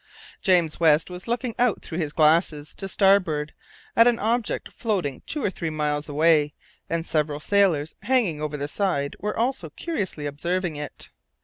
James 0.41 0.79
West 0.79 1.11
was 1.11 1.27
looking 1.27 1.53
out 1.59 1.83
through 1.83 1.99
his 1.99 2.11
glasses 2.11 2.73
to 2.73 2.87
starboard 2.87 3.53
at 3.95 4.07
an 4.07 4.17
object 4.17 4.71
floating 4.73 5.21
two 5.27 5.43
or 5.43 5.51
three 5.51 5.69
miles 5.69 6.09
away, 6.09 6.55
and 6.89 7.05
several 7.05 7.39
sailors, 7.39 7.93
hanging 8.01 8.41
over 8.41 8.57
the 8.57 8.67
side, 8.67 9.15
were 9.19 9.37
also 9.37 9.69
curiously 9.69 10.25
observing 10.25 10.75
it. 10.75 11.11